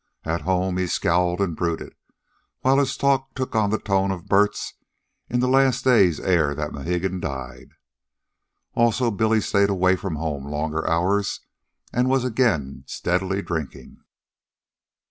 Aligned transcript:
At 0.23 0.41
home, 0.41 0.77
he 0.77 0.87
scowled 0.87 1.39
and 1.41 1.55
brooded, 1.55 1.93
while 2.61 2.79
his 2.79 2.97
talk 2.97 3.35
took 3.35 3.53
on 3.55 3.69
the 3.69 3.77
tone 3.77 4.09
of 4.09 4.25
Bert's 4.25 4.73
in 5.29 5.41
the 5.41 5.47
last 5.47 5.83
days 5.85 6.19
ere 6.19 6.55
that 6.55 6.71
Mohegan 6.71 7.19
died. 7.19 7.73
Also, 8.73 9.11
Billy 9.11 9.41
stayed 9.41 9.69
away 9.69 9.95
from 9.95 10.15
home 10.15 10.47
longer 10.47 10.89
hours, 10.89 11.41
and 11.93 12.09
was 12.09 12.23
again 12.25 12.83
steadily 12.87 13.43
drinking. 13.43 13.97